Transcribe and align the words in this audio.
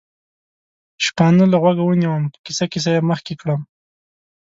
شپانه 1.05 1.45
له 1.51 1.57
غوږه 1.61 1.83
ونیوم، 1.85 2.23
په 2.33 2.37
کیسه 2.45 2.65
کیسه 2.73 2.89
یې 2.95 3.01
مخکې 3.11 3.33
کړم. 3.41 3.61